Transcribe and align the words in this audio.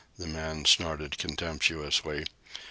the 0.17 0.25
man 0.25 0.65
snorted 0.65 1.15
contemptuously. 1.19 2.25